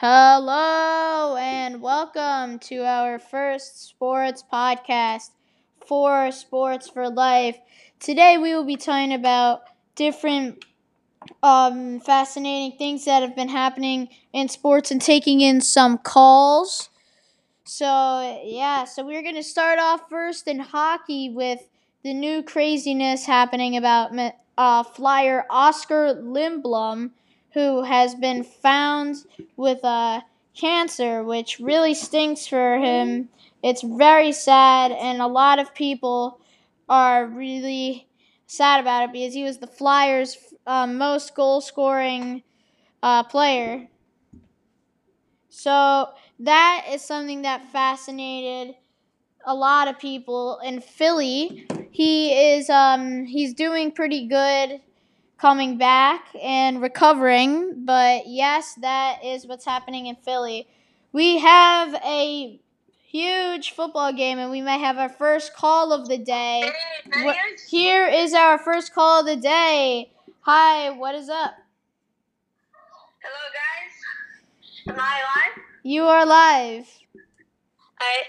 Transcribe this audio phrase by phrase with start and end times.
[0.00, 5.30] Hello and welcome to our first sports podcast
[5.86, 7.58] for Sports for Life.
[8.00, 9.62] Today we will be talking about
[9.94, 10.64] different
[11.42, 16.90] um, fascinating things that have been happening in sports and taking in some calls.
[17.64, 21.60] So, yeah, so we're going to start off first in hockey with
[22.02, 24.12] the new craziness happening about
[24.58, 27.10] uh, flyer Oscar Lindblom,
[27.54, 29.16] who has been found
[29.56, 30.20] with uh,
[30.54, 33.28] cancer, which really stinks for him.
[33.62, 36.40] It's very sad, and a lot of people
[36.88, 38.08] are really
[38.46, 40.36] sad about it because he was the Flyers'
[40.66, 42.42] uh, most goal scoring
[43.02, 43.88] uh, player.
[45.48, 46.08] So
[46.40, 48.76] that is something that fascinated
[49.46, 51.66] a lot of people in Philly.
[51.90, 54.80] He is um, he's doing pretty good
[55.40, 60.68] coming back and recovering, but yes, that is what's happening in Philly.
[61.12, 62.60] We have a
[63.06, 66.70] huge football game, and we might have our first call of the day.
[67.68, 70.12] Here is our first call of the day.
[70.42, 71.54] Hi, what is up?
[73.22, 74.94] Hello, guys.
[74.94, 75.64] Am I live?
[75.82, 76.86] You are live.
[77.98, 78.22] I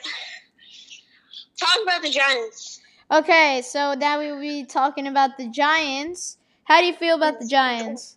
[1.60, 2.80] talk about the Giants.
[3.12, 6.38] Okay, so now we will be talking about the Giants.
[6.72, 8.16] How do you feel about the Giants?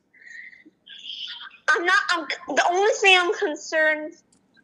[1.69, 1.98] I'm not.
[2.10, 2.24] I'm,
[2.55, 4.14] the only thing I'm concerned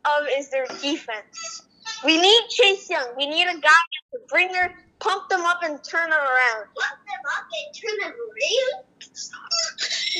[0.05, 1.63] of is their defense.
[2.05, 3.09] We need Chase Young.
[3.17, 6.67] We need a guy to bring their, pump them up and turn them around.
[6.79, 8.85] Pump them up and turn them around.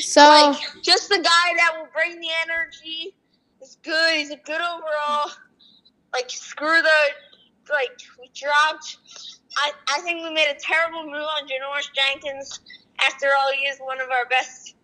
[0.01, 3.15] So like, just the guy that will bring the energy.
[3.61, 4.17] He's good.
[4.17, 5.31] He's a good overall.
[6.11, 8.97] Like screw the like we dropped.
[9.55, 12.59] I I think we made a terrible move on Janoris Jenkins.
[13.03, 14.75] After all, he is one of our best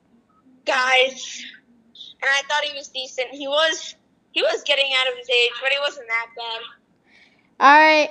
[0.65, 1.43] guys,
[2.21, 3.29] and I thought he was decent.
[3.31, 3.95] He was
[4.31, 6.61] he was getting out of his age, but he wasn't that bad.
[7.59, 8.09] All right.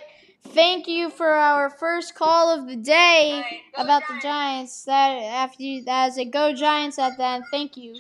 [0.49, 4.85] Thank you for our first call of the day Right, about the Giants.
[4.85, 7.43] That after you, that is a go Giants at that.
[7.51, 7.95] Thank you.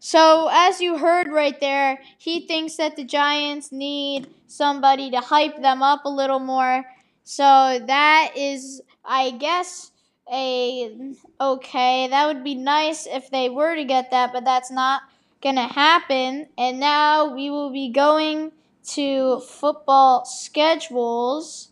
[0.00, 5.60] So as you heard right there, he thinks that the Giants need somebody to hype
[5.60, 6.84] them up a little more.
[7.24, 9.90] So that is, I guess,
[10.32, 12.08] a okay.
[12.08, 15.02] That would be nice if they were to get that, but that's not
[15.42, 16.48] gonna happen.
[16.56, 18.52] And now we will be going
[18.94, 21.70] to football schedules,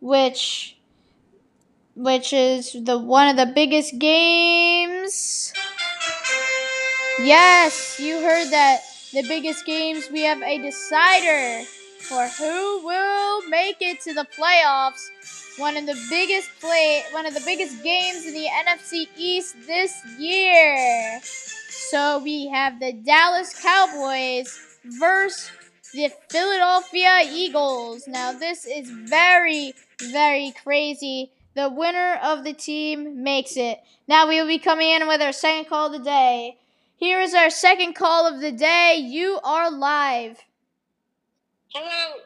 [0.00, 0.78] which
[1.94, 5.52] which is the one of the biggest games.
[7.18, 8.80] Yes, you heard that.
[9.12, 11.64] The biggest games we have a decider
[12.08, 15.08] for who will make it to the playoffs.
[15.58, 19.92] One of the biggest play one of the biggest games in the NFC East this
[20.18, 21.20] year.
[21.22, 25.50] So we have the Dallas Cowboys versus
[25.92, 28.06] the Philadelphia Eagles.
[28.06, 31.32] Now, this is very, very crazy.
[31.54, 33.80] The winner of the team makes it.
[34.06, 36.58] Now, we will be coming in with our second call of the day.
[36.96, 38.96] Here is our second call of the day.
[38.98, 40.38] You are live.
[41.78, 42.20] Hello,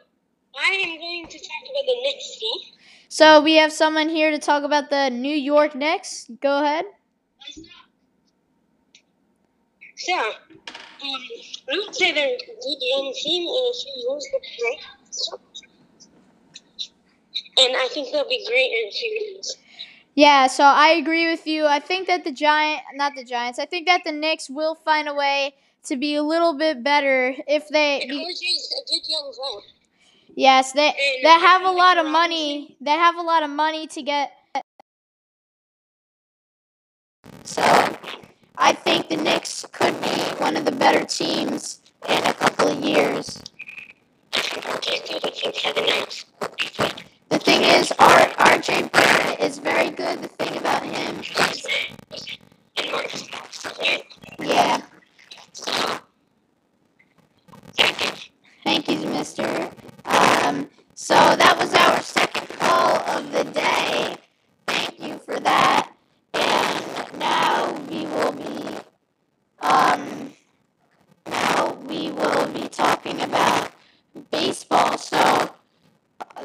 [0.57, 2.73] I am going to talk about the Knicks team.
[3.09, 6.31] So, we have someone here to talk about the New York Knicks.
[6.39, 6.85] Go ahead.
[9.97, 10.33] So, um,
[11.03, 14.79] I would say they're a good young team in a few years, great.
[17.59, 19.57] And I think they'll be great in a few years.
[20.15, 21.65] Yeah, so I agree with you.
[21.65, 25.09] I think that the Giant, not the Giants, I think that the Knicks will find
[25.09, 25.55] a way
[25.85, 28.01] to be a little bit better if they.
[28.01, 29.61] And Be, a good young player.
[30.35, 32.77] yes, they And they have a lot of money.
[32.81, 34.31] They have a lot of money to get.
[37.43, 37.61] So,
[38.57, 42.83] I think the Knicks could be one of the better teams in a couple of
[42.83, 43.41] years.
[47.29, 50.21] The thing is, R- RJ Barrett is very good.
[50.21, 51.21] The thing about him.
[59.37, 59.71] Mister.
[60.03, 64.17] Um, so that was our second call of the day.
[64.67, 65.93] Thank you for that.
[66.33, 68.77] And now we will be,
[69.61, 70.33] um,
[71.27, 73.71] now we will be talking about
[74.31, 74.97] baseball.
[74.97, 75.53] So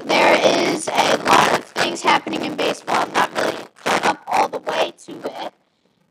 [0.05, 0.38] there
[0.71, 2.99] is a lot of things happening in baseball.
[2.99, 5.53] I'm not really caught up all the way to it.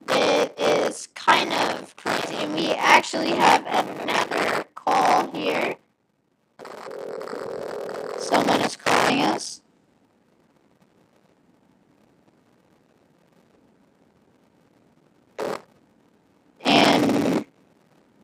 [0.09, 5.77] It is kind of crazy, and we actually have another call here.
[9.21, 9.61] Us.